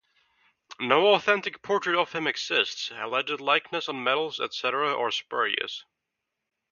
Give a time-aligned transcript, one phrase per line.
[0.79, 5.85] No authentic portrait of him exists; alleged likenesses on medals, etc., are spurious.